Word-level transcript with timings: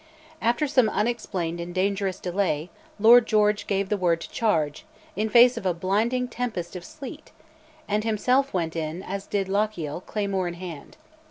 After 0.41 0.65
some 0.65 0.89
unexplained 0.89 1.59
and 1.59 1.75
dangerous 1.75 2.19
delay, 2.19 2.71
Lord 2.99 3.27
George 3.27 3.67
gave 3.67 3.87
the 3.89 3.97
word 3.97 4.19
to 4.21 4.31
charge, 4.31 4.83
in 5.15 5.29
face 5.29 5.57
of 5.57 5.65
a 5.67 5.75
blinding 5.75 6.27
tempest 6.27 6.75
of 6.75 6.83
sleet, 6.83 7.31
and 7.87 8.03
himself 8.03 8.51
went 8.51 8.75
in, 8.75 9.03
as 9.03 9.27
did 9.27 9.47
Lochiel, 9.47 10.01
claymore 10.07 10.47
in 10.47 10.55
hand. 10.55 10.97